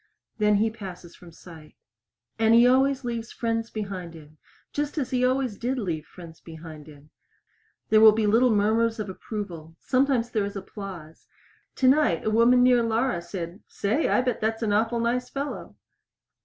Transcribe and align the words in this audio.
Then 0.39 0.55
he 0.55 0.71
passes 0.71 1.15
from 1.15 1.31
sight. 1.31 1.75
And 2.39 2.55
he 2.55 2.65
always 2.67 3.03
leaves 3.03 3.31
friends 3.31 3.69
behind 3.69 4.15
him 4.15 4.39
just 4.73 4.97
as 4.97 5.11
he 5.11 5.23
always 5.23 5.59
did 5.59 5.77
leave 5.77 6.07
friends 6.07 6.39
behind 6.41 6.87
him. 6.87 7.11
There 7.89 8.01
will 8.01 8.11
be 8.11 8.25
little 8.25 8.49
murmurs 8.49 8.97
of 8.99 9.09
approval; 9.09 9.75
sometimes 9.79 10.31
there 10.31 10.43
is 10.43 10.55
applause. 10.55 11.27
Tonight 11.75 12.25
a 12.25 12.31
woman 12.31 12.63
near 12.63 12.81
Laura 12.81 13.21
said, 13.21 13.61
"Say, 13.67 14.09
I 14.09 14.21
bet 14.21 14.41
that's 14.41 14.63
an 14.63 14.73
awful 14.73 14.99
nice 14.99 15.29
fellow." 15.29 15.75